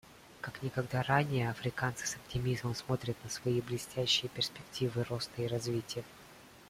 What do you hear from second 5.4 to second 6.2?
и развития.